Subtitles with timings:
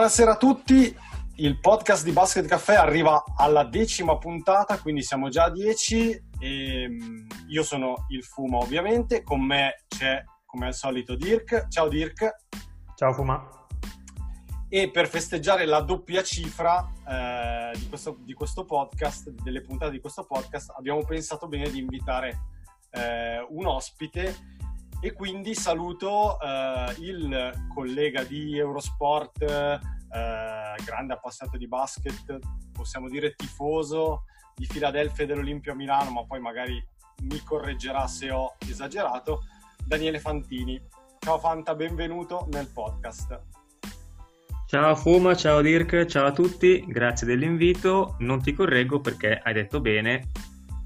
[0.00, 0.96] Buonasera a tutti,
[1.34, 6.18] il podcast di Basket Caffè arriva alla decima puntata, quindi siamo già a dieci.
[6.38, 11.66] E, mm, io sono il Fuma ovviamente, con me c'è come al solito Dirk.
[11.68, 12.34] Ciao Dirk.
[12.94, 13.46] Ciao Fuma.
[14.70, 20.00] E per festeggiare la doppia cifra eh, di, questo, di, questo, podcast, delle puntate di
[20.00, 22.40] questo podcast, abbiamo pensato bene di invitare
[22.92, 24.59] eh, un ospite
[25.00, 29.78] e quindi saluto eh, il collega di Eurosport, eh,
[30.84, 32.38] grande appassionato di basket,
[32.72, 36.82] possiamo dire tifoso di Filadelfia e dell'Olimpio Milano, ma poi magari
[37.22, 39.44] mi correggerà se ho esagerato,
[39.84, 40.80] Daniele Fantini.
[41.18, 43.40] Ciao Fanta, benvenuto nel podcast.
[44.66, 48.16] Ciao Fuma, ciao Dirk, ciao a tutti, grazie dell'invito.
[48.18, 50.28] Non ti correggo perché hai detto bene,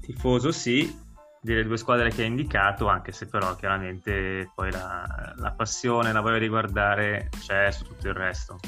[0.01, 1.03] tifoso sì,
[1.45, 6.21] delle due squadre che hai indicato, anche se però chiaramente poi la, la passione, la
[6.21, 8.59] voglia di guardare c'è su tutto il resto.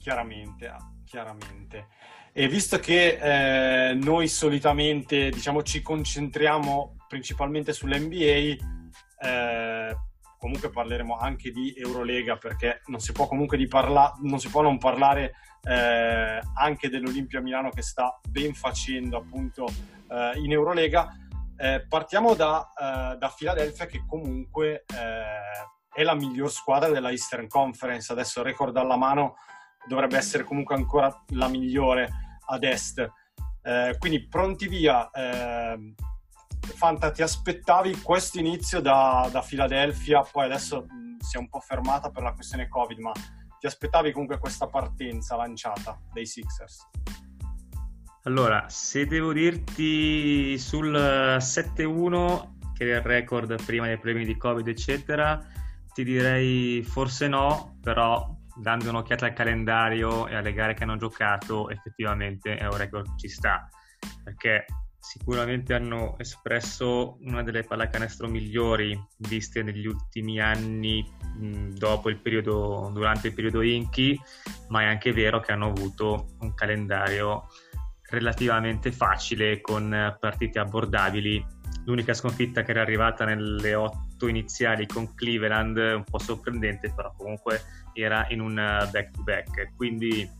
[0.00, 1.86] Chiaramente, chiaramente.
[2.32, 8.56] E visto che eh, noi solitamente diciamo, ci concentriamo principalmente sull'NBA,
[9.20, 9.96] eh,
[10.38, 14.62] comunque parleremo anche di Eurolega perché non si può comunque di parla- non si può
[14.62, 19.68] non parlare eh, anche dell'Olimpia Milano che sta ben facendo appunto
[20.10, 21.16] eh, in Eurolega.
[21.62, 27.46] Eh, partiamo da, uh, da, Philadelphia che comunque eh, è la miglior squadra della Eastern
[27.46, 29.36] Conference, adesso il record alla mano
[29.86, 32.10] dovrebbe essere comunque ancora la migliore
[32.46, 33.08] ad est.
[33.62, 35.94] Eh, quindi pronti via, eh,
[36.74, 41.60] Fanta ti aspettavi questo inizio da, da Philadelphia, poi adesso mh, si è un po'
[41.60, 43.12] fermata per la questione Covid, ma
[43.60, 46.88] ti aspettavi comunque questa partenza lanciata dei Sixers?
[48.24, 54.68] Allora, se devo dirti sul 7-1, che è il record prima dei problemi di Covid,
[54.68, 55.44] eccetera,
[55.92, 61.68] ti direi forse no, però dando un'occhiata al calendario e alle gare che hanno giocato,
[61.68, 63.68] effettivamente è un record che ci sta,
[64.22, 64.66] perché
[65.00, 71.04] sicuramente hanno espresso una delle pallacanestro migliori viste negli ultimi anni
[71.38, 71.74] mh,
[72.04, 74.16] il periodo, durante il periodo Inchi,
[74.68, 77.48] ma è anche vero che hanno avuto un calendario
[78.12, 81.44] relativamente facile con partite abbordabili.
[81.86, 87.62] L'unica sconfitta che era arrivata nelle otto iniziali con Cleveland, un po' sorprendente, però comunque
[87.94, 89.74] era in un back-to-back.
[89.74, 90.30] Quindi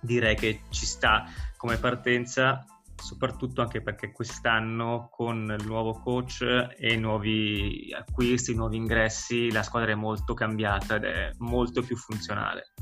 [0.00, 1.24] direi che ci sta
[1.56, 2.64] come partenza,
[2.94, 6.44] soprattutto anche perché quest'anno con il nuovo coach
[6.76, 12.74] e nuovi acquisti, nuovi ingressi, la squadra è molto cambiata ed è molto più funzionale.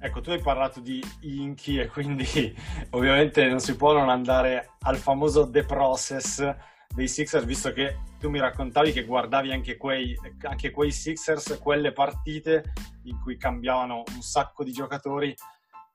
[0.00, 2.24] Ecco, tu hai parlato di Inchi e quindi
[2.90, 6.54] ovviamente non si può non andare al famoso The Process
[6.94, 11.92] dei Sixers, visto che tu mi raccontavi che guardavi anche quei, anche quei Sixers, quelle
[11.92, 12.72] partite
[13.04, 15.34] in cui cambiavano un sacco di giocatori.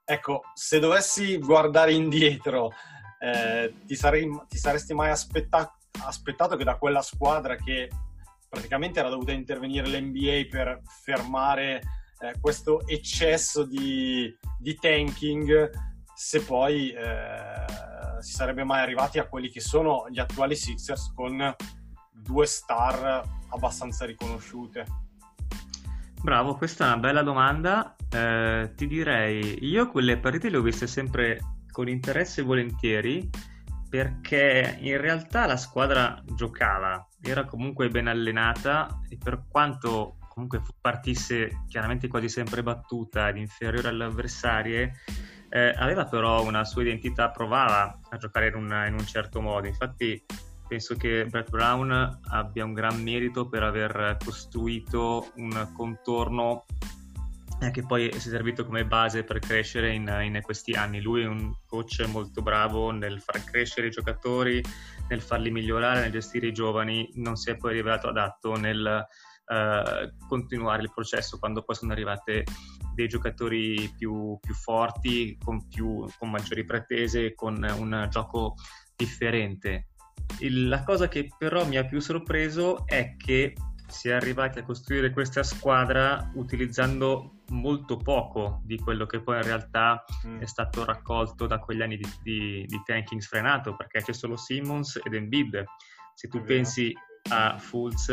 [0.03, 2.74] Ecco, se dovessi guardare indietro,
[3.19, 7.90] eh, ti, sarei, ti, saresti mai aspetta- aspettato che da quella squadra che
[8.50, 11.81] praticamente era dovuta intervenire l'NBA per fermare
[12.23, 15.69] eh, questo eccesso di, di, tanking
[16.16, 17.66] se poi eh,
[18.22, 21.53] si sarebbe mai arrivati a quelli che sono gli attuali Sixers con
[22.12, 24.85] due star abbastanza riconosciute.
[26.22, 27.95] Bravo, questa è una bella domanda.
[28.09, 33.29] Eh, ti direi, io quelle partite le ho viste sempre con interesse e volentieri
[33.89, 41.63] perché in realtà la squadra giocava, era comunque ben allenata e per quanto comunque partisse
[41.68, 44.94] chiaramente quasi sempre battuta ed inferiore alle avversarie,
[45.50, 49.68] eh, aveva però una sua identità, provava a giocare in, una, in un certo modo.
[49.68, 50.25] Infatti
[50.68, 56.65] penso che Brett Brown abbia un gran merito per aver costruito un contorno
[57.59, 61.00] eh, che poi si è servito come base per crescere in, in, questi anni.
[61.00, 64.63] Lui è un coach molto bravo nel far crescere i giocatori,
[65.09, 69.06] nel farli migliorare, nel gestire i giovani, non si è poi rivelato adatto nel
[69.45, 72.44] eh, continuare il processo quando poi sono arrivate
[72.94, 78.56] dei giocatori più, più forti, con, più, con maggiori pretese, con un gioco
[78.95, 79.88] differente.
[80.40, 83.54] Il, la cosa che però mi ha più sorpreso è che
[83.88, 89.44] si è arrivati a costruire questa squadra utilizzando molto poco di quello che poi in
[89.44, 90.39] realtà mm.
[90.39, 95.00] è stato raccolto da quegli anni di, di, di, tanking sfrenato, perché c'è solo Simmons
[95.04, 95.63] ed Embiid.
[96.16, 96.94] Se tu pensi
[97.30, 98.10] a Fultz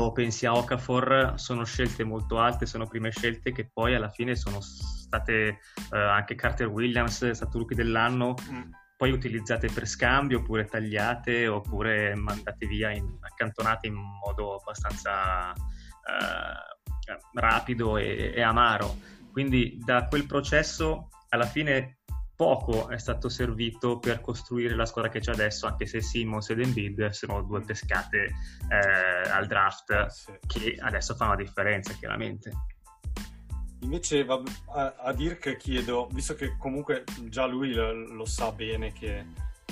[0.00, 4.34] o pensi a Okafor, sono scelte molto alte, sono prime scelte che poi alla fine
[4.34, 5.58] sono state
[5.92, 11.48] eh, anche Carter Williams, è stato rookie dell'anno, mm poi utilizzate per scambio oppure tagliate
[11.48, 18.94] oppure mandate via, in, accantonate in modo abbastanza eh, rapido e, e amaro.
[19.32, 22.01] Quindi da quel processo alla fine
[22.42, 26.58] poco è stato servito per costruire la squadra che c'è adesso, anche se Simmons ed
[26.58, 28.34] Embiid sono due pescate
[28.68, 30.32] eh, al draft eh, sì.
[30.48, 32.50] che adesso fanno la differenza chiaramente.
[33.82, 39.24] Invece a, a Dirk chiedo, visto che comunque già lui lo, lo sa bene che,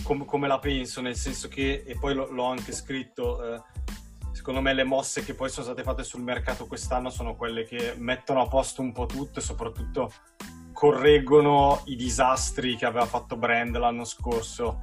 [0.04, 3.62] com, come la penso, nel senso che, e poi lo, l'ho anche scritto, eh,
[4.30, 7.94] secondo me le mosse che poi sono state fatte sul mercato quest'anno sono quelle che
[7.98, 10.12] mettono a posto un po' tutto e soprattutto
[10.80, 14.80] correggono i disastri che aveva fatto Brand l'anno scorso.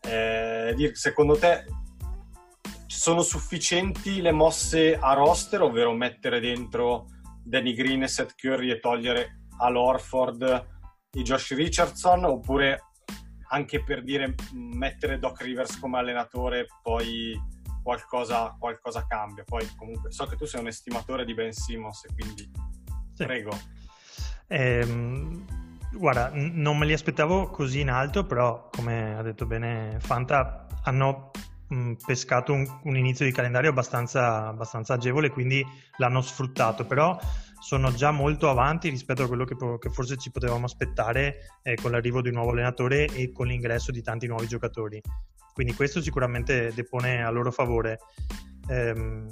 [0.00, 1.64] Eh, Dirk, secondo te
[2.88, 7.06] sono sufficienti le mosse a roster, ovvero mettere dentro
[7.40, 10.66] Danny Green e Seth Curry e togliere Al Orford
[11.12, 12.86] e Josh Richardson oppure
[13.50, 17.40] anche per dire mettere Doc Rivers come allenatore poi
[17.80, 22.50] qualcosa, qualcosa cambia poi comunque so che tu sei un estimatore di Ben Simmons quindi
[23.12, 23.24] sì.
[23.24, 23.50] prego
[24.52, 25.44] ehm,
[25.92, 31.30] guarda non me li aspettavo così in alto però come ha detto bene Fanta hanno
[32.04, 35.64] pescato un, un, inizio di calendario abbastanza, abbastanza, agevole, quindi
[35.96, 37.18] l'hanno sfruttato, però
[37.60, 41.92] sono già molto avanti rispetto a quello che, che forse ci potevamo aspettare eh, con
[41.92, 45.00] l'arrivo di un nuovo allenatore e con l'ingresso di tanti nuovi giocatori.
[45.52, 47.98] Quindi questo sicuramente depone a loro favore.
[48.68, 49.28] Ehm,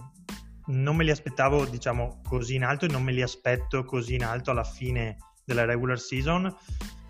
[0.70, 4.24] non me li aspettavo, diciamo, così in alto e non me li aspetto così in
[4.24, 6.54] alto alla fine della regular season.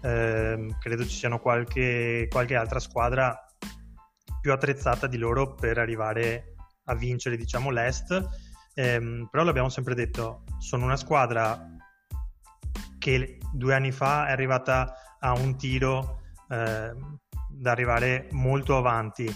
[0.02, 3.38] Eh, credo ci siano qualche, qualche altra squadra
[4.40, 6.54] più attrezzata di loro per arrivare
[6.84, 8.28] a vincere diciamo l'Est
[8.74, 11.66] ehm, però l'abbiamo sempre detto sono una squadra
[12.98, 16.92] che due anni fa è arrivata a un tiro eh,
[17.48, 19.32] da arrivare molto avanti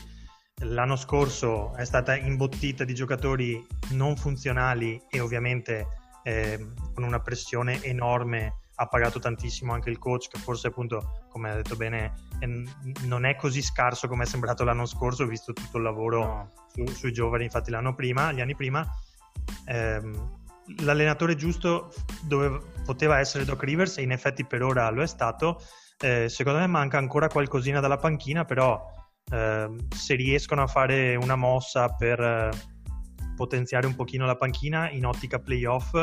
[0.62, 5.86] l'anno scorso è stata imbottita di giocatori non funzionali e ovviamente
[6.22, 11.50] eh, con una pressione enorme ha pagato tantissimo anche il coach che forse appunto come
[11.50, 12.12] ha detto bene
[13.02, 16.52] non è così scarso come è sembrato l'anno scorso visto tutto il lavoro no.
[16.72, 18.84] su, sui giovani infatti l'anno prima gli anni prima
[19.66, 20.42] ehm,
[20.80, 21.92] l'allenatore giusto
[22.22, 25.60] dove poteva essere Doc Rivers e in effetti per ora lo è stato
[26.00, 28.84] eh, secondo me manca ancora qualcosina dalla panchina però
[29.30, 32.50] eh, se riescono a fare una mossa per eh,
[33.36, 35.94] potenziare un pochino la panchina in ottica playoff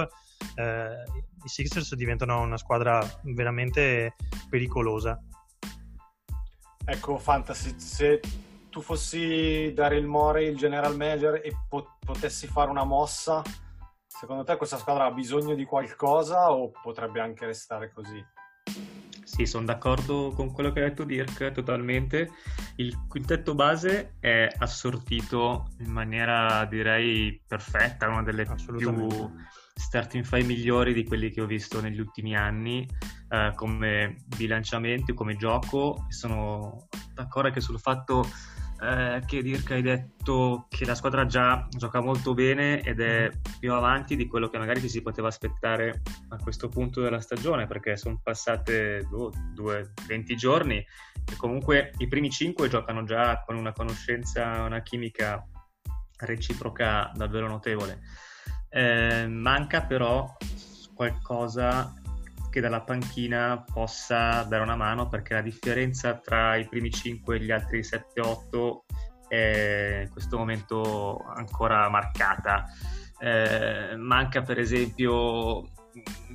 [0.56, 1.03] eh,
[1.44, 4.15] i Sixers diventano una squadra veramente
[4.50, 5.19] pericolosa.
[6.83, 8.19] Ecco, Fantasy, se
[8.69, 13.41] tu fossi Daryl Morey, il general manager, e pot- potessi fare una mossa,
[14.07, 18.23] secondo te questa squadra ha bisogno di qualcosa o potrebbe anche restare così?
[19.31, 22.31] Sì, sono d'accordo con quello che ha detto Dirk totalmente.
[22.75, 28.45] Il quintetto base è assortito in maniera direi perfetta, una delle
[28.78, 29.31] più
[29.74, 32.85] starting five migliori di quelli che ho visto negli ultimi anni
[33.30, 38.28] eh, come bilanciamento, come gioco sono d'accordo anche sul fatto
[38.81, 43.73] eh, che Dirk hai detto che la squadra già gioca molto bene ed è più
[43.73, 47.95] avanti di quello che magari ci si poteva aspettare a questo punto della stagione perché
[47.95, 53.71] sono passate oh, due, 20 giorni e comunque i primi 5 giocano già con una
[53.71, 55.45] conoscenza, una chimica
[56.18, 58.00] reciproca davvero notevole.
[58.69, 60.35] Eh, manca però
[60.95, 61.94] qualcosa
[62.51, 67.39] che dalla panchina possa dare una mano perché la differenza tra i primi 5 e
[67.39, 68.79] gli altri 7-8
[69.27, 72.65] è in questo momento ancora marcata.
[73.19, 75.69] Eh, manca per esempio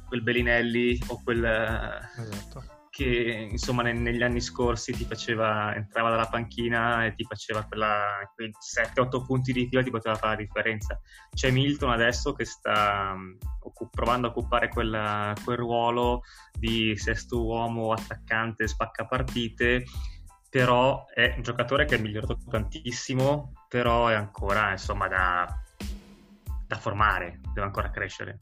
[0.09, 6.29] quel Bellinelli o quel, esatto che insomma ne, negli anni scorsi ti faceva, entrava dalla
[6.29, 10.99] panchina e ti faceva quella, quei 7-8 punti di fila ti poteva fare la differenza.
[11.35, 13.37] C'è Milton adesso che sta um,
[13.91, 16.23] provando a occupare quella, quel ruolo
[16.59, 19.85] di sesto uomo attaccante spacca partite
[20.49, 25.47] però è un giocatore che è migliorato tantissimo però è ancora insomma da,
[26.67, 28.39] da formare deve ancora crescere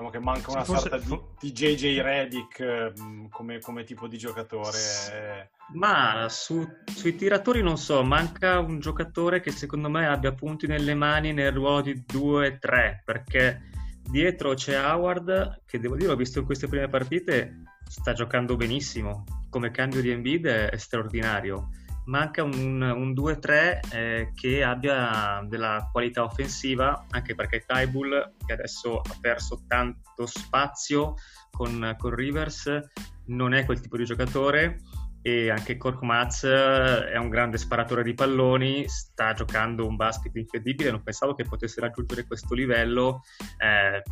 [0.00, 2.92] Diciamo che manca una Forse- sorta di, di JJ Redick eh,
[3.28, 5.50] come, come tipo di giocatore.
[5.74, 10.94] Ma su- sui tiratori non so, manca un giocatore che secondo me abbia punti nelle
[10.94, 13.68] mani nel ruolo di 2-3, perché
[14.08, 19.24] dietro c'è Howard, che devo dire, ho visto in queste prime partite, sta giocando benissimo,
[19.50, 21.68] come cambio di Embiid è straordinario.
[22.10, 28.98] Manca un, un 2-3 eh, che abbia della qualità offensiva, anche perché Tybull, che adesso
[28.98, 31.14] ha perso tanto spazio
[31.52, 32.80] con, con Rivers,
[33.26, 34.80] non è quel tipo di giocatore
[35.22, 41.04] e anche Korkmaz è un grande sparatore di palloni, sta giocando un basket incredibile, non
[41.04, 43.22] pensavo che potesse raggiungere questo livello,
[43.56, 44.02] eh,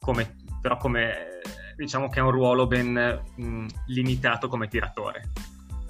[0.00, 1.40] come- però come, eh,
[1.76, 5.30] diciamo che ha un ruolo ben mh, limitato come tiratore.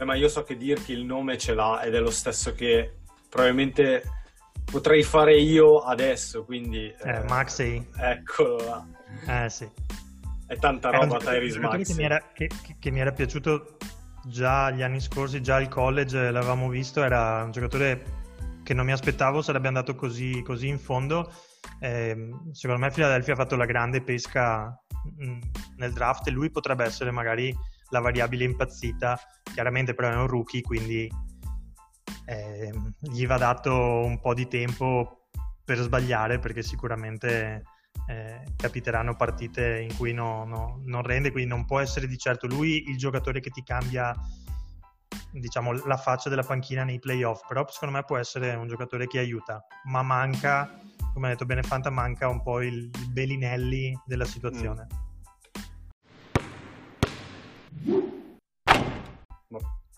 [0.05, 2.99] Eh, ma io so che Dirk il nome ce l'ha ed è lo stesso che
[3.29, 4.03] probabilmente
[4.65, 6.95] potrei fare io adesso, quindi...
[7.03, 9.45] Eh, Maxey, Eccolo là.
[9.45, 9.69] eh sì.
[10.47, 13.79] È tanta roba Tyrese giocatore che mi, era, che, che- mi era piaciuto
[14.27, 18.23] già gli anni scorsi, già al college l'avevamo visto, era un giocatore
[18.63, 21.33] che non mi aspettavo sarebbe andato così, così in fondo.
[21.81, 24.79] Ehm, secondo me Philadelphia ha fatto la grande pesca
[25.17, 25.39] mh,
[25.77, 27.55] nel draft e lui potrebbe essere magari
[27.95, 29.19] la variabile impazzita.
[29.53, 31.09] Chiaramente però è un rookie, quindi
[32.27, 33.73] ehm, gli va dato
[34.05, 35.29] un po' di tempo
[35.65, 37.63] per sbagliare perché sicuramente
[38.09, 42.49] eh, capiteranno partite in cui no- no- non rende, quindi non può essere di certo
[42.49, 44.15] lui il giocatore che ti cambia
[45.31, 49.21] diciamo la faccia della panchina nei playoff, però secondo me può essere un giocatore che
[49.21, 50.79] aiuta, ma manca,
[51.13, 54.87] come ha detto bene Fanta, manca un po' il, Belinelli della situazione.
[54.91, 55.04] Ma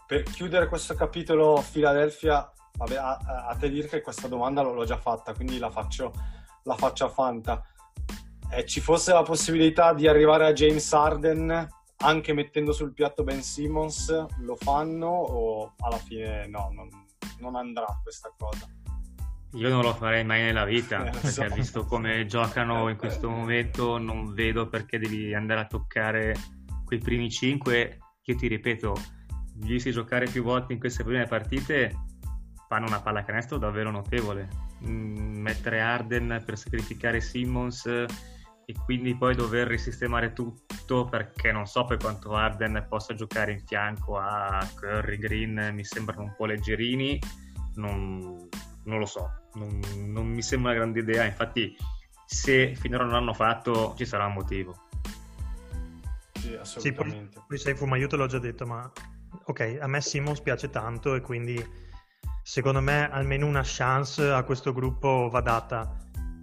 [0.07, 4.99] Per chiudere questo capitolo Philadelphia, vabbè, a, a te dire che questa domanda l'ho già
[4.99, 6.13] fatta, quindi la faccio,
[6.63, 7.63] la faccio a Fanta.
[8.51, 13.43] Eh, ci fosse la possibilità di arrivare a James Harden anche mettendo sul piatto Ben
[13.43, 16.89] Simmons, lo fanno o alla fine no, non,
[17.39, 18.69] non andrà questa cosa?
[19.53, 21.55] Io non lo farei mai nella vita, Eh, perché so.
[21.55, 26.35] visto come giocano in questo momento, non vedo perché devi andare a toccare
[26.85, 27.99] quei primi cinque.
[28.25, 28.95] Io ti ripeto,
[29.59, 31.95] visti giocare più volte in queste prime partite,
[32.69, 34.49] fanno una pallacanestro davvero notevole.
[34.87, 41.85] Mm, mettere Arden per sacrificare Simmons e quindi poi dover risistemare tutto perché non so
[41.85, 47.19] per quanto Arden possa giocare in fianco a Curry, Green, mi sembrano un po' leggerini.
[47.77, 48.49] Non,
[48.85, 51.25] non lo so, non, non mi sembra una grande idea.
[51.25, 51.77] Infatti,
[52.27, 54.89] se finora non l'hanno fatto, ci sarà un motivo.
[56.33, 57.43] Sì, Sì, poi, assolutamente.
[57.47, 58.91] poi io te l'ho già detto, ma
[59.45, 61.65] ok, a me Simmons piace tanto e quindi
[62.43, 65.97] secondo me almeno una chance a questo gruppo va data.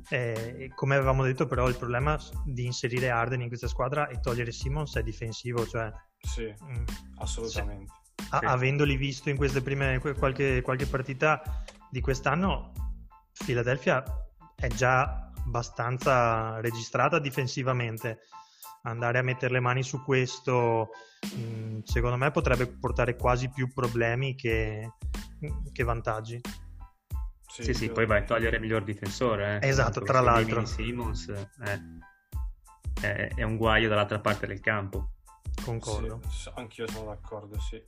[0.09, 4.51] Eh, come avevamo detto, però, il problema di inserire Arden in questa squadra e togliere
[4.51, 6.83] Simmons è difensivo, cioè Sì, mm,
[7.17, 7.91] assolutamente.
[8.29, 8.45] a- Sì.
[8.45, 11.41] avendoli visto in queste prime qualche, qualche partita
[11.89, 12.73] di quest'anno,
[13.45, 14.03] Philadelphia
[14.55, 18.19] è già abbastanza registrata difensivamente.
[18.85, 20.89] Andare a mettere le mani su questo,
[21.35, 24.91] mh, secondo me, potrebbe portare quasi più problemi che,
[25.71, 26.41] che vantaggi.
[27.47, 29.59] Sì, sì, poi vai a togliere il miglior difensore.
[29.61, 29.67] eh.
[29.67, 30.65] Esatto, tra l'altro.
[30.65, 31.49] Simmons eh,
[32.99, 35.11] è, è un guaio dall'altra parte del campo.
[35.63, 36.19] Concordo.
[36.29, 37.81] Sì, anch'io sono d'accordo, sì.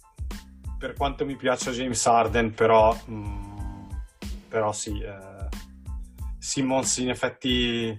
[0.78, 3.90] Per quanto mi piaccia James Harden, però, mm,
[4.48, 5.48] però sì, eh,
[6.38, 7.98] Simmons in effetti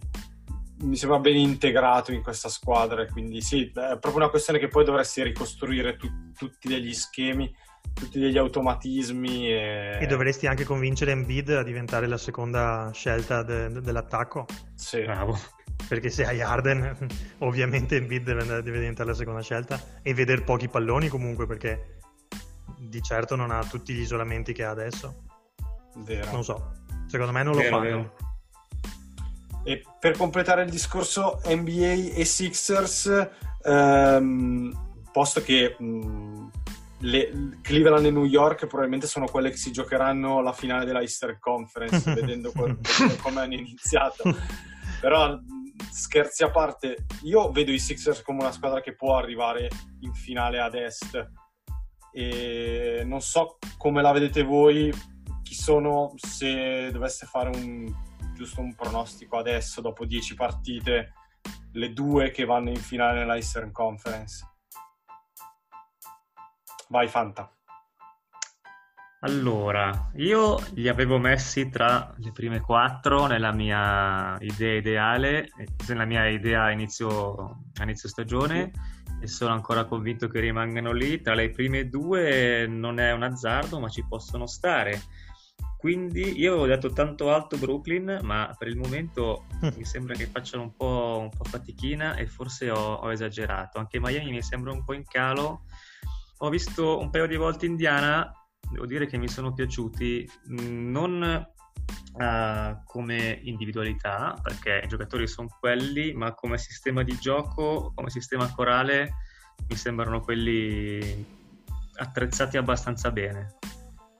[0.80, 4.68] mi sembra ben integrato in questa squadra, e quindi sì, è proprio una questione che
[4.68, 7.54] poi dovresti ricostruire tu- tutti degli schemi,
[7.94, 9.48] tutti degli automatismi.
[9.52, 14.46] E, E dovresti anche convincere Embiid a diventare la seconda scelta de- de- dell'attacco.
[14.74, 15.38] Sì, Bravo.
[15.88, 16.96] Perché se hai Arden,
[17.40, 21.98] ovviamente Embiid deve, andare- deve diventare la seconda scelta e vedere pochi palloni comunque perché
[22.78, 25.22] di certo non ha tutti gli isolamenti che ha adesso.
[25.96, 26.30] vero.
[26.32, 26.72] Non so,
[27.06, 27.82] secondo me non lo Vero, fanno.
[27.84, 28.16] vero.
[29.66, 33.30] E per completare il discorso NBA e Sixers,
[33.64, 36.50] ehm, posto che mh,
[37.00, 41.38] le, Cleveland e New York probabilmente sono quelle che si giocheranno la finale della Eastern
[41.40, 44.22] Conference, vedendo, vedendo come hanno iniziato.
[45.00, 49.68] Però mh, scherzi a parte, io vedo i Sixers come una squadra che può arrivare
[50.02, 51.28] in finale ad est.
[52.12, 54.94] E non so come la vedete voi,
[55.42, 57.92] chi sono, se dovesse fare un
[58.36, 61.12] giusto un pronostico adesso, dopo 10 partite,
[61.72, 64.46] le due che vanno in finale nella Eastern Conference.
[66.88, 67.50] Vai Fanta.
[69.20, 75.48] Allora, io li avevo messi tra le prime quattro nella mia idea ideale,
[75.88, 78.70] nella mia idea a inizio, a inizio stagione
[79.20, 81.22] e sono ancora convinto che rimangano lì.
[81.22, 85.00] Tra le prime due non è un azzardo, ma ci possono stare.
[85.86, 89.44] Quindi io avevo detto tanto alto Brooklyn, ma per il momento
[89.76, 93.78] mi sembra che facciano un po', un po fatichina e forse ho, ho esagerato.
[93.78, 95.62] Anche Miami mi sembra un po' in calo.
[96.38, 98.28] Ho visto un paio di volte Indiana
[98.68, 101.46] devo dire che mi sono piaciuti mm, non
[102.14, 108.52] uh, come individualità, perché i giocatori sono quelli, ma come sistema di gioco, come sistema
[108.52, 109.14] corale,
[109.68, 111.24] mi sembrano quelli
[111.94, 113.54] attrezzati abbastanza bene.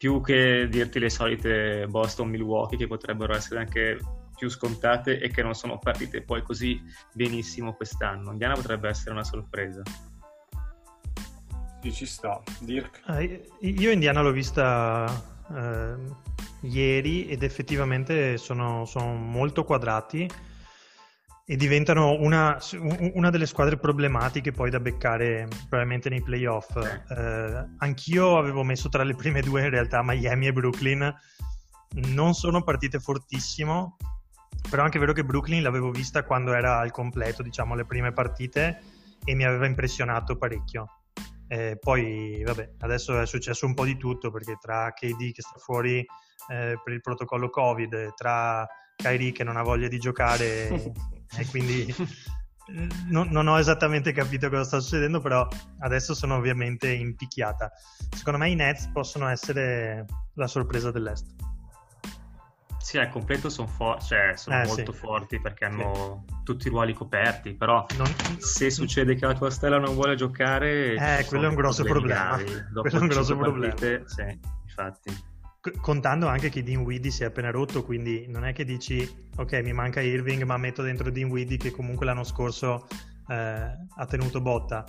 [0.06, 3.98] Più che dirti le solite Boston-Milwaukee che potrebbero essere anche
[4.36, 6.80] più scontate e che non sono partite poi così
[7.12, 8.30] benissimo quest'anno.
[8.30, 9.82] Indiana potrebbe essere una sorpresa.
[11.82, 12.40] Sì, ci sta.
[12.60, 13.00] Dirk?
[13.06, 15.12] Ah, io Indiana l'ho vista
[15.52, 15.96] eh,
[16.60, 20.30] ieri ed effettivamente sono, sono, molto quadrati
[21.48, 22.58] e diventano una,
[23.12, 26.74] una, delle squadre problematiche poi da beccare probabilmente nei playoff.
[26.76, 31.14] Eh, anch'io avevo messo tra le prime due in realtà Miami e Brooklyn.
[32.08, 33.96] Non sono partite fortissimo,
[34.68, 38.12] però è anche vero che Brooklyn l'avevo vista quando era al completo, diciamo, le prime
[38.12, 38.82] partite
[39.24, 41.02] e mi aveva impressionato parecchio.
[41.46, 45.58] Eh, poi, vabbè, adesso è successo un po' di tutto perché tra KD che sta
[45.58, 50.68] fuori eh, per il protocollo Covid, tra Kyrie che non ha voglia di giocare
[51.38, 51.94] e quindi
[53.08, 55.46] non, non, ho esattamente capito cosa sta succedendo, però
[55.80, 57.70] adesso sono ovviamente impicchiata.
[58.10, 61.34] Secondo me i Nets possono essere la sorpresa dell'Est.
[62.78, 64.98] Sì, al completo sono, for- cioè, sono eh, molto sì.
[64.98, 66.34] forti perché hanno sì.
[66.44, 68.06] tutti i ruoli coperti, però non...
[68.38, 70.94] se succede che la tua stella non vuole giocare...
[70.94, 72.36] Eh, quello è un grosso problema.
[72.36, 73.74] Quello è un grosso problema.
[74.06, 75.34] sì, infatti.
[75.80, 79.60] Contando anche che Dean Weedy si è appena rotto, quindi non è che dici, ok,
[79.62, 82.86] mi manca Irving, ma metto dentro Dean Weedy che comunque l'anno scorso
[83.28, 84.84] eh, ha tenuto botta.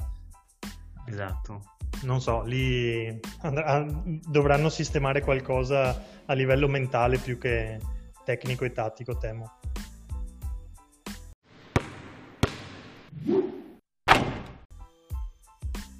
[1.05, 1.75] Esatto.
[2.03, 3.85] Non so, lì andrà...
[4.27, 7.79] dovranno sistemare qualcosa a livello mentale più che
[8.23, 9.56] tecnico e tattico, temo.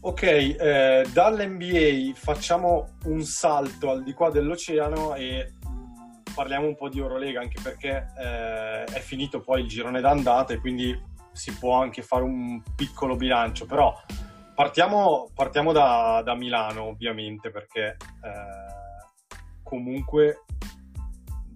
[0.07, 5.51] Ok, eh, dall'NBA facciamo un salto al di qua dell'oceano e
[6.33, 10.59] parliamo un po' di Eurolega anche perché eh, è finito poi il girone d'andata e
[10.59, 10.97] quindi
[11.33, 13.93] si può anche fare un piccolo bilancio, però
[14.55, 20.45] partiamo, partiamo da, da Milano ovviamente perché eh, comunque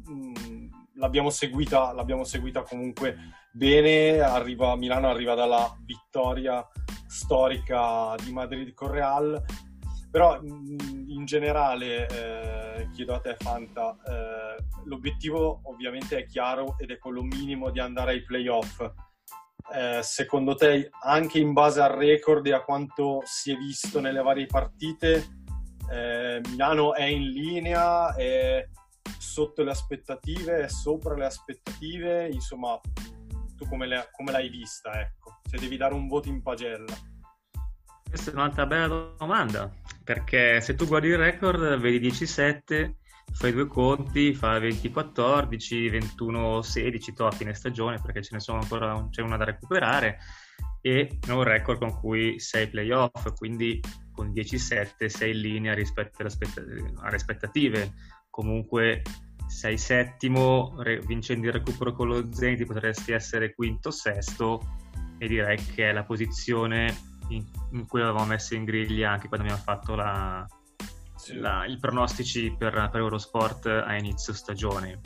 [0.08, 3.16] mh, mm, l'abbiamo, seguita, l'abbiamo seguita comunque
[3.54, 4.20] bene.
[4.20, 6.68] Arriva, Milano arriva dalla vittoria
[7.12, 9.43] storica di Madrid con Real.
[10.10, 16.91] Però mm, in generale, eh, chiedo a te Fanta, eh, l'obiettivo ovviamente è chiaro ed
[16.91, 18.82] è quello minimo di andare ai playoff.
[19.74, 24.21] Eh, secondo te, anche in base al record e a quanto si è visto nelle
[24.21, 25.39] varie partite,
[25.91, 28.67] eh, Milano è in linea, è
[29.17, 32.80] sotto le aspettative, è sopra le aspettative, insomma,
[33.62, 36.93] tu come, le, come l'hai vista, ecco, se devi dare un voto in pagella?
[38.10, 39.71] Questa è un'altra bella domanda,
[40.04, 42.97] perché se tu guardi il record vedi 17,
[43.32, 49.21] fai due conti, fa 20-14, 21-16 a fine stagione, perché ce ne sono ancora, c'è
[49.21, 50.17] una da recuperare,
[50.82, 53.80] e un record con cui sei playoff, quindi
[54.12, 57.93] con 10-7 sei in linea rispetto alle, aspettative.
[58.30, 59.04] Comunque
[59.52, 64.78] sei settimo, re, vincendo il recupero con lo Zenit potresti essere quinto o sesto
[65.18, 69.46] e direi che è la posizione in, in, cui avevamo messo in griglia anche quando
[69.46, 70.48] abbiamo fatto la,
[71.16, 71.36] sì.
[71.36, 75.02] la, i pronostici per, per, Eurosport a inizio stagione.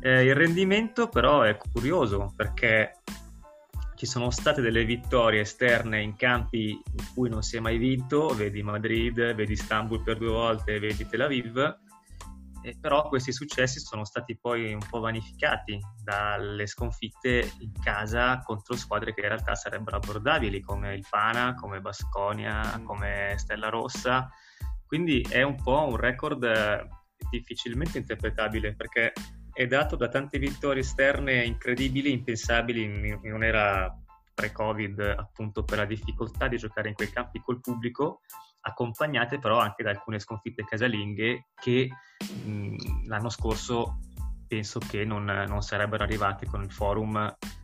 [0.00, 2.98] Eh, il rendimento però è curioso perché
[3.96, 8.28] ci sono state delle vittorie esterne in campi in cui non si è mai vinto,
[8.28, 11.84] vedi Madrid, vedi Istanbul per due volte, vedi Tel Aviv,
[12.66, 18.74] e però questi successi sono stati poi un po' vanificati dalle sconfitte in casa contro
[18.74, 24.28] squadre che in realtà sarebbero abbordabili come il Pana, come Basconia, come Stella Rossa.
[24.84, 26.88] Quindi è un po' un record
[27.30, 29.12] difficilmente interpretabile perché
[29.52, 33.96] è dato da tante vittorie esterne incredibili, impensabili in, in un'era
[34.36, 38.20] pre-Covid, appunto per la difficoltà di giocare in quei campi col pubblico,
[38.60, 41.88] accompagnate però anche da alcune sconfitte casalinghe che
[42.44, 44.00] mh, l'anno scorso
[44.46, 47.16] penso che non, non, sarebbero arrivate con il forum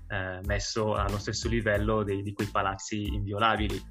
[0.08, 3.90] eh, messo allo stesso livello dei, di quei palazzi inviolabili.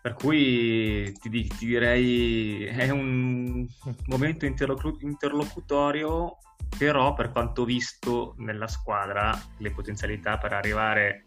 [0.00, 3.66] Per cui ti, ti direi è un
[4.06, 6.38] momento interlocu- interlocutorio,
[6.76, 11.26] però per quanto visto nella squadra le potenzialità per arrivare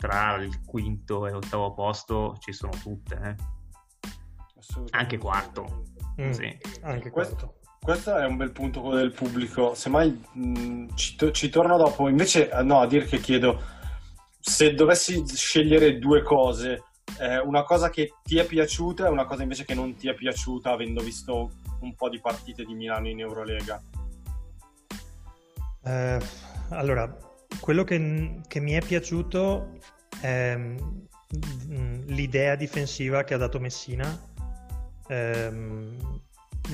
[0.00, 3.20] tra il quinto e l'ottavo posto ci sono tutte.
[3.22, 3.34] Eh?
[4.90, 5.84] Anche quarto.
[6.18, 6.58] Mm, sì.
[6.80, 7.58] Anche questo, quarto.
[7.78, 9.74] Questo è un bel punto quello del pubblico.
[9.74, 12.08] Semmai mh, mm, ci, to- ci torno dopo.
[12.08, 13.60] Invece, no, a dire che chiedo
[14.40, 16.84] se dovessi scegliere due cose
[17.18, 20.14] eh, una cosa che ti è piaciuta e una cosa invece che non ti è
[20.14, 23.82] piaciuta avendo visto un po' di partite di Milano in Eurolega?
[25.82, 26.18] Eh,
[26.70, 27.14] allora,
[27.60, 29.78] quello che, che, mi è piaciuto
[30.20, 34.28] è mm, l'idea difensiva che ha dato Messina.
[35.08, 35.50] Eh,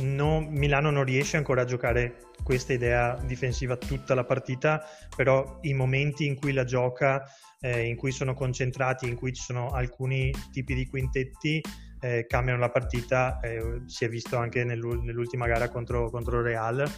[0.01, 5.75] no, Milano non riesce ancora a giocare questa idea difensiva tutta la partita, però i
[5.75, 7.25] momenti in cui la gioca
[7.61, 11.61] eh, in cui sono concentrati, in cui ci sono alcuni tipi di quintetti,
[12.01, 13.41] eh, cambiano la partita.
[13.41, 16.89] Eh, si è visto anche nell'ultima gara contro, contro Real.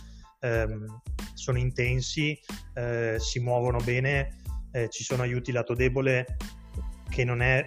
[0.40, 1.00] Ehm,
[1.34, 2.38] sono intensi,
[2.74, 4.36] eh, si muovono bene,
[4.72, 6.36] eh, ci sono aiuti lato debole
[7.08, 7.66] che non è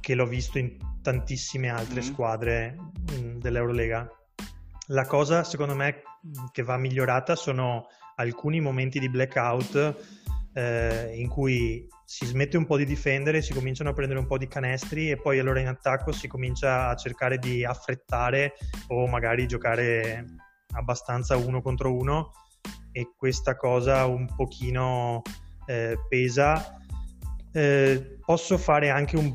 [0.00, 2.12] che l'ho visto in tantissime altre mm-hmm.
[2.12, 4.08] squadre mh, mm, dell'Eurolega.
[4.88, 6.02] La cosa secondo me
[6.52, 9.96] che va migliorata sono alcuni momenti di blackout
[10.54, 14.38] eh, in cui si smette un po' di difendere, si cominciano a prendere un po'
[14.38, 18.54] di canestri e poi allora in attacco si comincia a cercare di affrettare
[18.88, 20.24] o magari giocare
[20.74, 22.32] abbastanza uno contro uno
[22.92, 25.22] e questa cosa un pochino
[25.66, 26.78] eh, pesa.
[27.52, 29.32] Eh, posso fare anche un,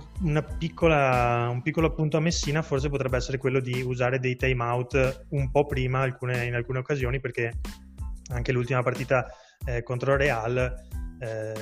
[0.58, 5.26] piccola, un, piccolo appunto a Messina, forse potrebbe essere quello di usare dei time out
[5.30, 7.60] un po' prima alcune, in alcune occasioni perché
[8.32, 9.26] anche l'ultima partita
[9.66, 10.58] eh, contro Real
[11.20, 11.54] eh,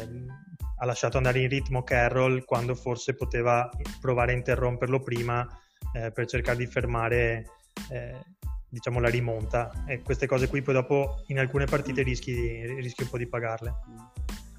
[0.80, 5.48] ha lasciato andare in ritmo Carroll quando forse poteva provare a interromperlo prima
[5.94, 7.46] eh, per cercare di fermare
[7.90, 8.20] eh,
[8.70, 12.34] diciamo la rimonta e queste cose qui poi dopo in alcune partite rischi,
[12.76, 13.76] rischi un po' di pagarle.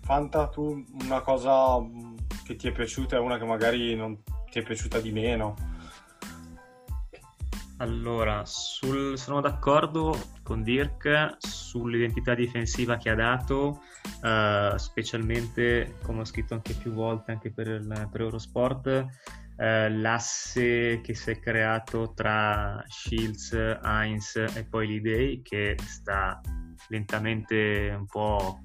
[0.03, 4.59] Fanta tu una cosa mm, che ti è piaciuta e una che magari non ti
[4.59, 5.55] è piaciuta di meno?
[7.81, 13.83] Allora, sul, sono d'accordo con Dirk sull'identità difensiva che ha dato,
[14.23, 19.07] uh, specialmente, come ho scritto anche più volte, anche per, il, per Eurosport,
[19.59, 26.41] uh, l'asse che si è creato tra Shields, Heinz e poi l'Idei, che sta
[26.89, 28.61] lentamente un po'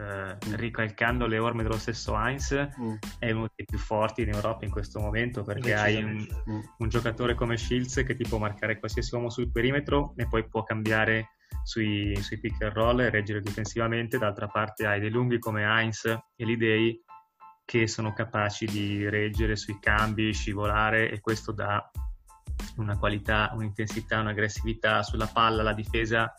[0.00, 2.94] eh, ricalcando le orme dello stesso Heinz, mm.
[3.18, 6.60] è uno dei più forti in Europa in questo momento perché hai un, mm.
[6.78, 10.62] un, giocatore come Shields che ti può marcare qualsiasi uomo sul perimetro e poi può
[10.62, 11.32] cambiare
[11.64, 14.16] sui, sui pick and roll e reggere difensivamente.
[14.16, 16.98] D'altra parte hai dei lunghi come Heinz e Lidei
[17.70, 21.88] che sono capaci di reggere sui cambi, scivolare e questo dà
[22.78, 26.34] una qualità, un'intensità, un'aggressività sulla palla, la difesa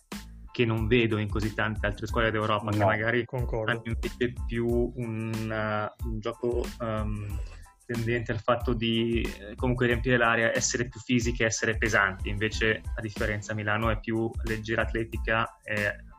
[0.52, 3.72] che non vedo in così tante altre squadre d'Europa, no, che magari concordo.
[3.72, 7.40] hanno invece più un, uh, un gioco um,
[7.86, 12.28] tendente al fatto di eh, comunque riempire l'area, essere più fisiche, essere pesanti.
[12.28, 16.11] Invece, a differenza, Milano è più leggera, atletica e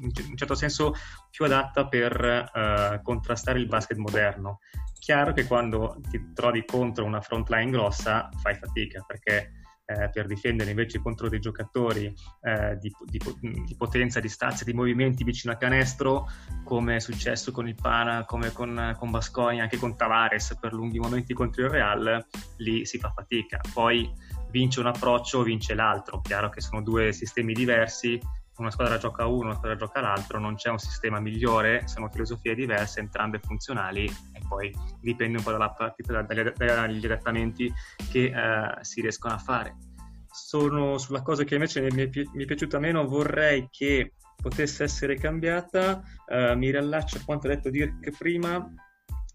[0.00, 0.94] in un certo senso
[1.30, 4.60] più adatta per uh, contrastare il basket moderno.
[4.98, 9.60] Chiaro che quando ti trovi contro una frontline grossa fai fatica perché
[9.90, 14.72] eh, per difendere invece contro dei giocatori eh, di, di, di, potenza, di stazza, di
[14.72, 16.28] movimenti vicino a canestro,
[16.62, 21.00] come è successo con il Pana, come con, con Basconia, anche con Tavares per lunghi
[21.00, 22.24] momenti contro il Real,
[22.58, 23.58] lì si fa fatica.
[23.72, 24.08] Poi
[24.50, 26.20] vince un approccio, vince l'altro.
[26.20, 28.20] Chiaro che sono due sistemi diversi,
[28.60, 32.54] una squadra gioca uno, una squadra gioca l'altro, non c'è un sistema migliore, sono filosofie
[32.54, 37.72] diverse, entrambe funzionali e poi dipende un po' dalla partita, dagli, dagli adattamenti
[38.10, 39.76] che eh, si riescono a fare.
[40.30, 45.16] Sono sulla cosa che invece mi è, mi è piaciuta meno, vorrei che potesse essere
[45.16, 48.64] cambiata, uh, mi riallaccio a quanto ha detto Dirk prima,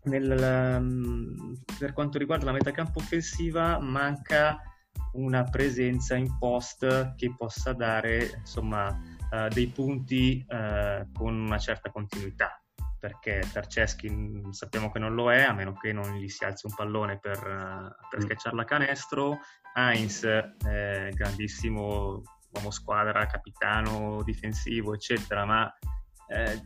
[0.05, 4.59] nel, um, per quanto riguarda la metacampo offensiva manca
[5.13, 8.97] una presenza in post che possa dare insomma
[9.31, 12.59] uh, dei punti uh, con una certa continuità
[12.99, 16.65] perché Tarceschi mm, sappiamo che non lo è a meno che non gli si alzi
[16.65, 18.21] un pallone per, uh, per mm.
[18.21, 19.39] schiacciarla a canestro
[19.73, 25.71] Heinz eh, grandissimo uomo squadra, capitano difensivo eccetera ma
[26.27, 26.61] eh,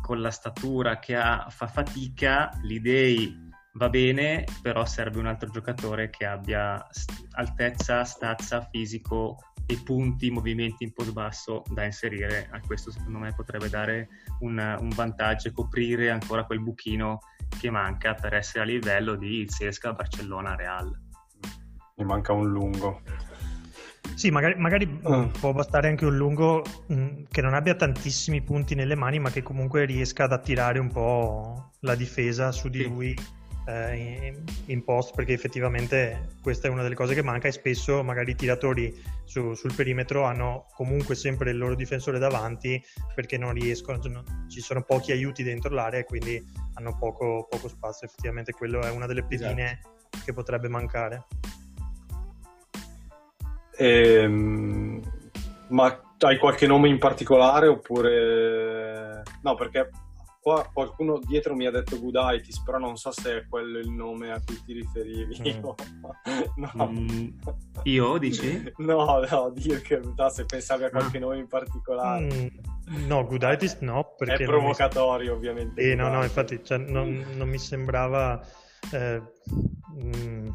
[0.00, 3.42] con la statura che ha fa fatica l'idea
[3.74, 6.84] va bene, però serve un altro giocatore che abbia
[7.32, 12.48] altezza, stazza, fisico e punti, movimenti in post basso da inserire.
[12.50, 14.08] A questo secondo me potrebbe dare
[14.40, 17.18] un, un vantaggio e coprire ancora quel buchino
[17.58, 20.90] che manca per essere a livello di Zesca, Barcellona, Real.
[21.96, 23.00] Mi manca un lungo.
[24.14, 25.26] Sì, magari, magari Mm.
[25.40, 29.42] può bastare anche un lungo mh, che non abbia tantissimi punti nelle mani, ma che
[29.42, 32.88] comunque riesca ad attirare un po' la difesa su di Sì.
[32.88, 33.16] lui
[33.66, 38.32] eh, in, post, perché effettivamente questa è una delle cose che manca e spesso magari
[38.32, 42.82] i tiratori su- sul perimetro hanno comunque sempre il loro difensore davanti
[43.14, 46.42] perché non riescono, non- ci sono pochi aiuti dentro l'area e quindi
[46.74, 48.06] hanno poco, poco spazio.
[48.06, 49.80] Effettivamente quello è una delle pedine
[50.24, 51.26] che potrebbe mancare.
[53.76, 55.00] Ehm,
[55.68, 59.22] ma hai qualche nome in particolare oppure...
[59.42, 59.90] No, perché
[60.44, 64.30] qua qualcuno dietro mi ha detto Gudaitis, però non so se è quello il nome
[64.30, 65.40] a cui ti riferivi.
[65.40, 65.62] Mm.
[66.74, 66.88] no.
[66.90, 67.28] Mm,
[67.84, 68.72] io, dici?
[68.76, 72.26] No, no, Dirk, no, se pensavi a qualche nome in particolare.
[72.90, 75.80] Mm, no, Gudaitis no, perché è non mi- provocatorio, ovviamente.
[75.80, 78.38] Eh, no, no, infatti cioè, non, non mi sembrava...
[78.92, 79.22] eh,
[79.94, 80.48] mm,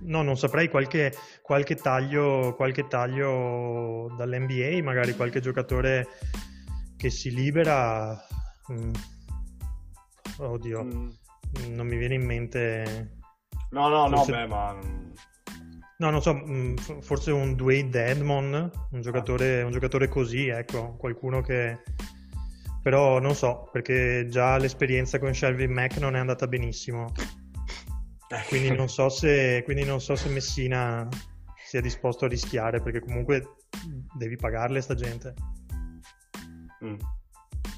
[0.00, 6.08] no, non saprei qualche, qualche taglio, qualche taglio dall'NBA, magari qualche giocatore
[6.96, 8.20] che si libera.
[8.70, 8.92] Mm,
[10.38, 11.08] oddio, Mm.
[11.70, 13.18] non mi viene in mente.
[13.70, 14.78] No, no, no, Forse- beh, ma...
[15.98, 21.40] No, non so, mm, forse un Dwayne Dedmon, un giocatore, un giocatore così, ecco, qualcuno
[21.42, 21.80] che...
[22.82, 27.12] Però non so, perché già l'esperienza con Shelby Mack non è andata benissimo.
[28.48, 31.06] Quindi non so se, quindi non so se Messina
[31.64, 33.56] sia disposto a rischiare, perché comunque
[34.16, 35.34] devi pagarle sta gente.
[36.84, 36.96] Mm.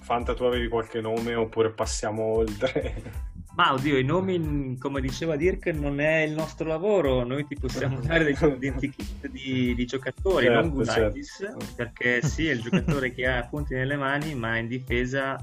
[0.05, 3.33] Fanta, tu avevi qualche nome oppure passiamo oltre?
[3.57, 7.25] Ma oddio, i nomi, come diceva Dirk, non è il nostro lavoro.
[7.25, 11.67] Noi ti possiamo dare degli identikit di, di giocatori, Certo, non Gudaitis, certo.
[11.77, 15.39] perché sì, è il giocatore che ha punti nelle mani, ma in difesa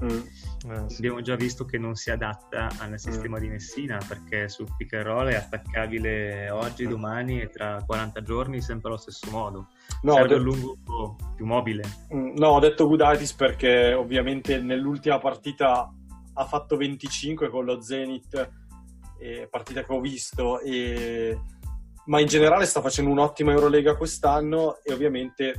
[0.64, 0.70] Mm.
[0.70, 0.96] Eh, sì.
[0.98, 5.04] abbiamo già visto che non si adatta al sistema di Messina, perché sul pick and
[5.04, 9.66] roll è attaccabile oggi, domani e tra 40 giorni sempre allo stesso modo.
[10.02, 11.82] No, Serve de- un lungo più mobile.
[12.14, 15.92] Mm, No, ho detto Gudaitis perché ovviamente nell'ultima partita
[16.34, 18.50] ha fatto 25 con lo Zenit,
[19.18, 21.38] eh, partita che ho visto, e-
[22.06, 25.54] ma in generale sta facendo un'ottima Eurolega quest'anno e ovviamente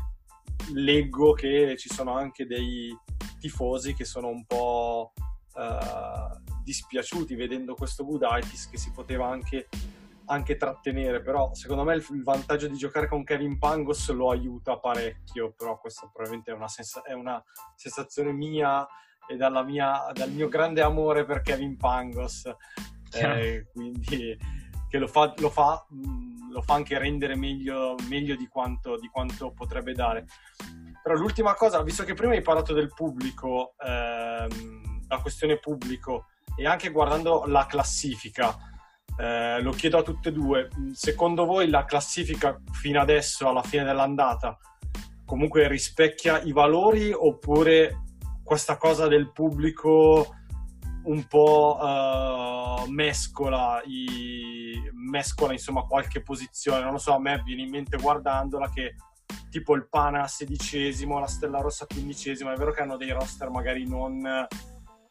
[0.74, 2.96] leggo che ci sono anche dei
[3.40, 5.14] tifosi che sono un po'
[5.56, 9.68] eh, dispiaciuti vedendo questo Gudaitis che si poteva anche
[10.26, 14.80] anche trattenere, però secondo me il, il vantaggio di giocare con Kevin Pangos lo aiuta
[14.80, 17.44] parecchio, però questa probabilmente è una, sensa- è una
[17.76, 18.88] sensazione mia
[19.28, 22.52] e dalla mia, dal mio grande amore per Kevin Pangos,
[23.14, 24.38] eh, quindi
[24.90, 29.08] che lo fa, lo fa, mh, lo fa anche rendere meglio, meglio di, quanto, di
[29.08, 30.26] quanto potrebbe dare.
[31.02, 36.68] Però l'ultima cosa, visto che prima hai parlato del pubblico, ehm, la questione pubblico, e
[36.68, 38.56] anche guardando la classifica,
[39.18, 43.84] eh, lo chiedo a tutte e due, secondo voi la classifica fino adesso, alla fine
[43.84, 44.58] dell'andata,
[45.26, 48.03] comunque rispecchia i valori oppure
[48.44, 50.36] questa cosa del pubblico
[51.06, 57.64] un po' eh, mescola, i- mescola insomma qualche posizione, non lo so, a me viene
[57.64, 58.96] in mente guardandola che
[59.50, 63.88] tipo il Pana sedicesimo, la Stella Rossa quindicesimo, è vero che hanno dei roster magari
[63.88, 64.48] non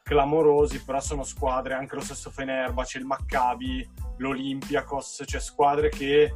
[0.02, 6.34] clamorosi, però sono squadre, anche lo stesso Fenerbahce, il Maccabi, l'Olympiakos, cioè squadre che,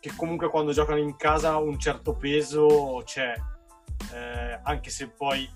[0.00, 3.34] che comunque quando giocano in casa un certo peso c'è,
[4.14, 5.46] Eh, anche se poi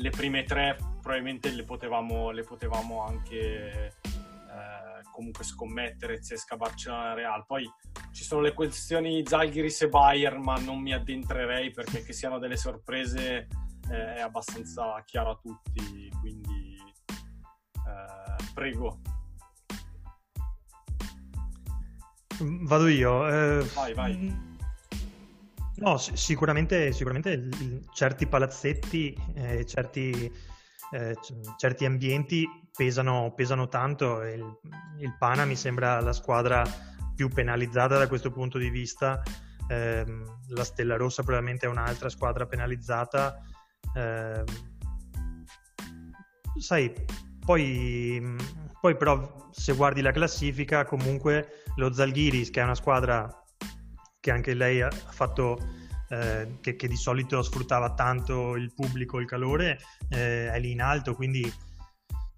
[0.00, 7.44] le prime tre probabilmente le potevamo, le potevamo anche eh, comunque scommettere Zesca, Barcellona, Real.
[7.46, 7.70] Poi
[8.12, 12.56] ci sono le questioni Zalgiris e Bayern, ma non mi addentrerei perché che siano delle
[12.56, 13.46] sorprese
[13.90, 16.76] eh, è abbastanza chiaro a tutti, quindi
[17.74, 19.00] eh, prego,
[22.42, 23.28] Vado io.
[23.28, 24.48] eh, Vai, vai.
[25.80, 27.48] No, si- sicuramente, sicuramente
[27.94, 30.30] certi palazzetti, eh, certi,
[30.92, 31.16] eh,
[31.56, 34.22] certi ambienti pesano, pesano tanto.
[34.22, 34.58] Il,
[34.98, 36.62] il Pana mi sembra la squadra
[37.14, 39.22] più penalizzata da questo punto di vista.
[39.68, 43.38] Ehm, la Stella Rossa probabilmente è un'altra squadra penalizzata.
[43.96, 44.44] Ehm,
[46.58, 46.92] sai,
[47.42, 48.36] poi,
[48.78, 53.39] poi però se guardi la classifica, comunque lo Zalgiris, che è una squadra
[54.20, 55.58] che anche lei ha fatto,
[56.10, 59.78] eh, che, che di solito sfruttava tanto il pubblico, il calore,
[60.10, 61.50] eh, è lì in alto, quindi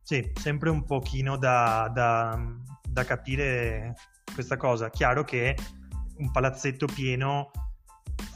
[0.02, 2.40] sì, sempre un pochino da, da-
[2.88, 3.94] da capire
[4.32, 4.90] questa cosa.
[4.90, 5.56] Chiaro che
[6.18, 7.50] un palazzetto pieno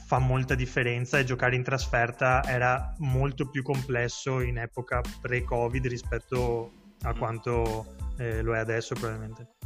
[0.06, 6.72] fa molta differenza e giocare in trasferta era molto più complesso in epoca pre-Covid rispetto
[7.02, 9.56] a quanto eh, lo è adesso probabilmente.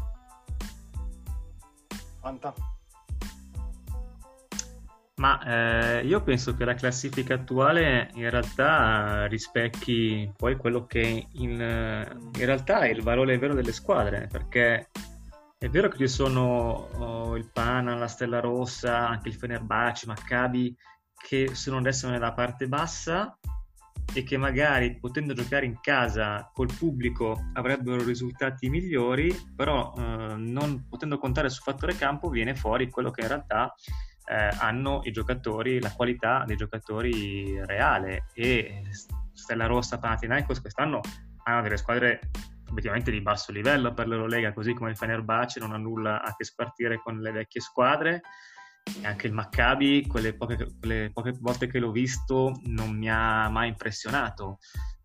[2.21, 2.55] Fanta?
[5.21, 11.51] Ma eh, io penso che la classifica attuale in realtà rispecchi poi quello che in,
[11.51, 14.89] in realtà è il valore vero delle squadre, perché
[15.59, 20.75] è vero che ci sono oh, il Pana, la Stella Rossa, anche il Fenerbahce, Maccabi,
[21.15, 23.39] che sono adesso nella parte bassa
[24.15, 30.87] e che magari potendo giocare in casa col pubblico avrebbero risultati migliori, però eh, non
[30.89, 33.75] potendo contare sul fattore campo viene fuori quello che in realtà
[34.31, 38.27] eh, hanno i giocatori, la qualità dei giocatori reale.
[38.33, 38.83] E
[39.33, 41.01] Stella Rossa, Panathinaikos quest'anno
[41.45, 42.31] hanno delle squadre
[42.69, 46.45] obiettivamente di basso livello per l'Eurolega, così come il Fenerbahce non ha nulla a che
[46.45, 48.21] spartire con le vecchie squadre.
[49.03, 53.49] E anche il Maccabi, quelle poche, quelle poche volte che l'ho visto non mi ha
[53.49, 54.59] mai impressionato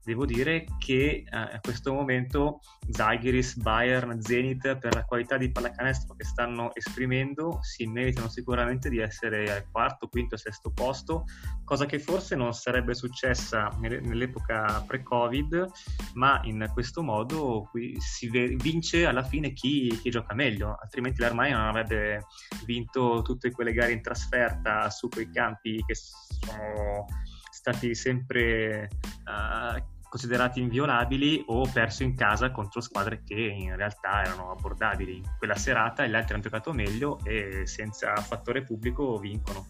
[0.05, 6.15] devo dire che eh, a questo momento Zaghiris, Bayern, Zenit per la qualità di pallacanestro
[6.15, 11.25] che stanno esprimendo si meritano sicuramente di essere al quarto, quinto, sesto posto,
[11.63, 15.69] cosa che forse non sarebbe successa nell'epoca pre-Covid,
[16.13, 21.57] ma in questo modo qui si vince alla fine chi, chi gioca meglio, altrimenti l'Armania
[21.57, 22.25] non avrebbe
[22.65, 27.05] vinto tutte quelle gare in trasferta su quei campi che sono
[27.49, 28.89] stati sempre
[29.25, 35.21] uh, considerati inviolabili o perso in casa contro squadre che in realtà erano abbordabili.
[35.37, 39.67] Quella serata gli altri hanno giocato meglio e senza fattore pubblico vincono.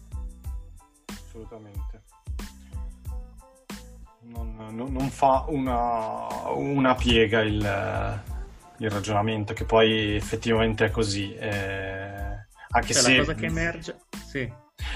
[1.06, 2.04] Assolutamente.
[4.22, 8.22] Non, non, non fa una, una piega il,
[8.78, 11.34] il, ragionamento, che poi effettivamente è così.
[11.34, 13.10] Eh, anche cioè, se...
[13.10, 14.00] La cosa che emerge...
[14.24, 14.52] Sì.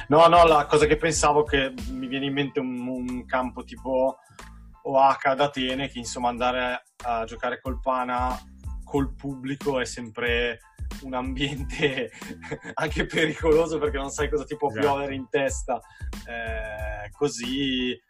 [0.09, 4.19] No, no, la cosa che pensavo che mi viene in mente un, un campo tipo
[4.83, 8.39] OH ad Atene che insomma andare a giocare col Pana
[8.85, 10.59] col pubblico è sempre
[11.03, 12.11] un ambiente
[12.75, 14.87] anche pericoloso perché non sai cosa ti può esatto.
[14.87, 15.81] piovere in testa.
[16.27, 18.01] Eh, così eh,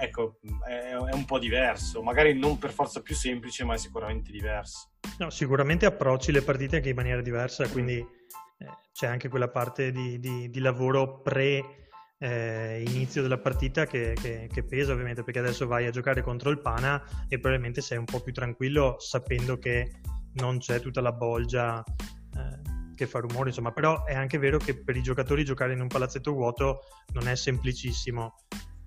[0.00, 2.02] ecco è, è, un po' diverso.
[2.02, 4.90] Magari non per forza più semplice ma è sicuramente diverso.
[5.18, 9.90] No, sicuramente approcci le partite anche in maniera diversa quindi eh, c'è anche quella parte
[9.90, 11.87] di, di, di lavoro pre
[12.18, 16.50] eh, inizio della partita che, che, che, pesa ovviamente perché adesso vai a giocare contro
[16.50, 19.92] il Pana e probabilmente sei un po' più tranquillo sapendo che
[20.34, 23.70] non c'è tutta la bolgia eh, che fa rumore insomma.
[23.72, 26.80] Però è anche vero che per i giocatori giocare in un palazzetto vuoto
[27.12, 28.34] non è semplicissimo.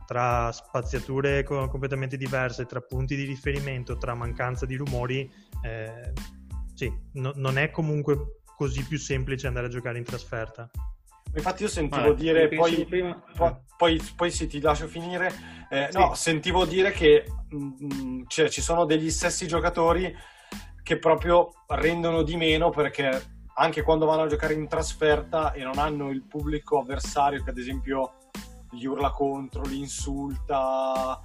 [0.05, 5.31] Tra spaziature co- completamente diverse tra punti di riferimento tra mancanza di rumori
[5.63, 6.11] eh,
[6.73, 10.69] sì, no, non è comunque così più semplice andare a giocare in trasferta
[11.33, 13.23] Infatti io sentivo Vabbè, dire, poi, prima...
[13.77, 15.31] poi, poi, sì, ti lascio finire,
[15.69, 15.97] eh, sì.
[15.97, 20.13] no, sentivo dire che mh, mm, cioè, ci sono degli stessi giocatori
[20.83, 25.77] che proprio rendono di meno perché anche quando vanno a giocare in trasferta e non
[25.77, 28.15] hanno il pubblico avversario che ad esempio
[28.71, 31.19] gli urla contro, li insulta,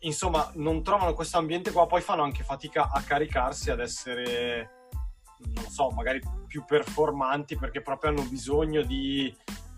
[0.00, 4.79] insomma non trovano questo ambiente qua, poi fanno anche fatica a caricarsi ad essere
[5.54, 9.34] non so, magari più performanti perché proprio hanno bisogno di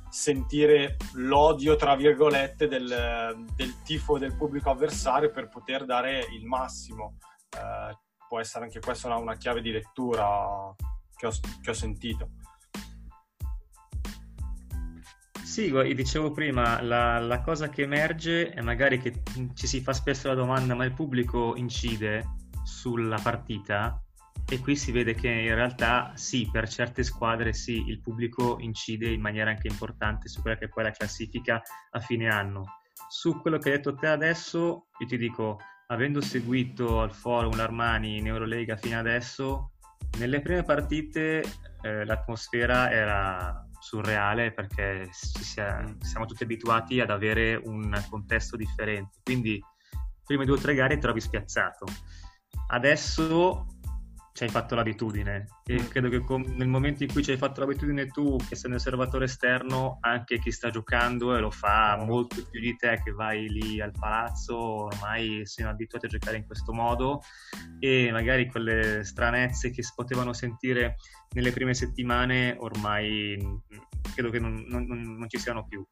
[0.09, 7.16] sentire l'odio, tra virgolette, del, del tifo del pubblico avversario per poter dare il massimo.
[7.51, 7.96] Eh,
[8.29, 10.75] può essere anche questa una, una chiave di lettura
[11.14, 12.29] che ho, che ho sentito.
[15.53, 19.22] Sì, dicevo prima, la, la, cosa che emerge è magari che
[19.53, 24.03] ci si fa spesso la domanda, ma il pubblico incide sulla partita?
[24.49, 29.09] E qui si vede che in realtà sì, per certe squadre sì, il pubblico incide
[29.09, 32.81] in maniera anche importante su quella che è poi la classifica a fine anno.
[33.09, 38.18] Su quello che hai detto te adesso, io ti dico, avendo seguito al forum l'Armani
[38.18, 39.73] in Eurolega fino adesso,
[40.18, 41.42] nelle prime partite
[41.83, 49.18] eh, l'atmosfera era surreale perché sia, siamo tutti abituati ad avere un contesto differente.
[49.23, 49.59] Quindi,
[50.25, 51.87] prime due o tre gare ti trovi spiazzato.
[52.68, 53.66] Adesso
[54.33, 55.47] ci hai fatto l'abitudine.
[55.64, 55.87] E mm.
[55.88, 58.77] credo che com- nel momento in cui ci hai fatto l'abitudine tu che sei un
[58.77, 63.49] osservatore esterno anche chi sta giocando e lo fa molto più di te che vai
[63.49, 67.21] lì al palazzo ormai siamo abituati a giocare in questo modo
[67.79, 70.97] e magari quelle stranezze che si potevano sentire
[71.35, 73.57] nelle prime settimane ormai mm,
[74.14, 75.85] credo che non, non, non ci siano più.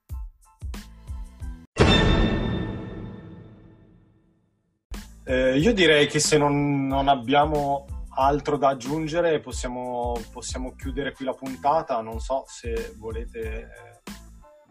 [5.25, 7.87] Eh, io direi che se non, non abbiamo
[8.21, 12.01] altro da aggiungere, possiamo, possiamo, chiudere qui la puntata.
[12.01, 14.13] Non so se volete eh,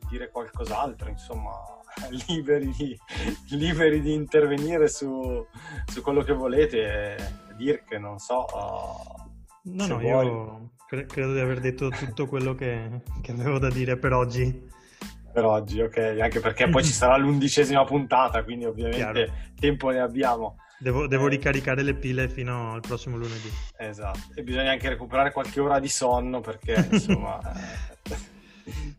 [0.09, 1.51] dire qualcos'altro, insomma,
[2.27, 2.97] liberi di,
[3.49, 5.45] liberi di intervenire su,
[5.85, 7.47] su, quello che volete.
[7.57, 8.45] Dirk, non so.
[8.53, 9.27] Uh...
[9.71, 10.25] No, no, vuoi.
[10.25, 14.67] io cre- credo di aver detto tutto quello che, che avevo da dire per oggi.
[15.33, 16.17] per oggi, ok?
[16.21, 19.33] Anche perché poi ci sarà l'undicesima puntata, quindi ovviamente Chiaro.
[19.59, 20.55] tempo ne abbiamo.
[20.79, 21.29] Devo, devo Eh.
[21.31, 23.51] ricaricare le pile fino al prossimo lunedì.
[23.77, 27.39] Esatto, e bisogna anche recuperare qualche ora di sonno perché insomma
[28.03, 28.17] eh,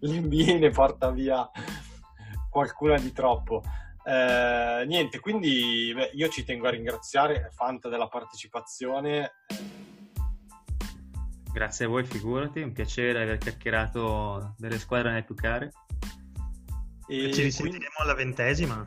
[0.01, 1.49] l'NBA ne porta via
[2.51, 3.63] qualcuna di troppo.
[4.05, 9.33] Eh, niente, quindi beh, io ci tengo a ringraziare Fanta della partecipazione.
[11.53, 15.71] Grazie a voi, figurati, è un piacere aver chiacchierato delle squadre nelle più care.
[17.09, 18.87] E Ci quindi- risentiremo alla ventesima.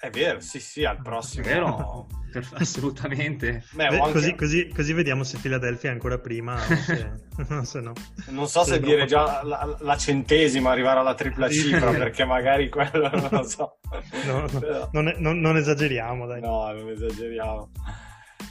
[0.00, 1.44] È vero, sì, sì, al prossimo.
[1.44, 2.06] Vero?
[2.54, 3.64] Assolutamente.
[3.72, 7.92] Beh, anche- così, così- così vediamo se Philadelphia è ancora prima o se, se no.
[8.28, 12.24] Non so se Se dire dopo- già la, la centesima, arrivare alla tripla cifra, perché
[12.24, 13.78] magari quello non lo so.
[14.24, 16.40] No, no, Però- non, non- non esageriamo, dai.
[16.40, 17.70] No, non esageriamo.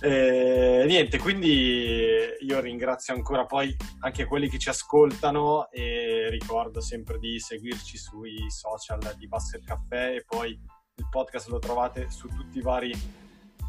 [0.01, 2.05] Eh, niente, quindi
[2.39, 8.37] io ringrazio ancora poi anche quelli che ci ascoltano e ricordo sempre di seguirci sui
[8.49, 10.57] social di Basket Caffè e poi
[10.99, 12.93] il podcast lo trovate su tutti i vari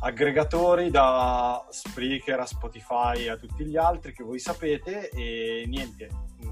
[0.02, 6.08] aggregatori da Spreaker a Spotify a tutti gli altri che voi sapete e niente
[6.40, 6.48] mh,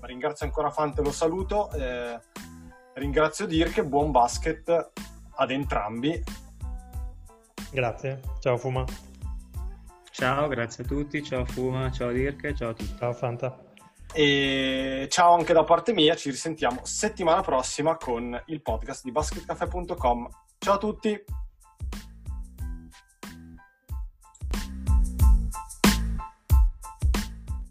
[0.00, 2.20] ringrazio ancora Fante lo saluto eh,
[2.94, 4.90] ringrazio Dirk buon basket
[5.34, 6.22] ad entrambi
[7.70, 8.20] Grazie.
[8.40, 8.84] Ciao Fuma.
[10.10, 12.96] Ciao, grazie a tutti, ciao Fuma, ciao Dirk, ciao a tutti.
[12.96, 13.67] Ciao Fanta.
[14.14, 20.28] E ciao anche da parte mia ci risentiamo settimana prossima con il podcast di basketcafe.com
[20.58, 21.24] ciao a tutti